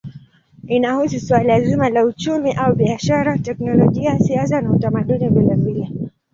[0.67, 5.87] Inahusu suala zima la uchumi au biashara, teknolojia, siasa na utamaduni vilevile.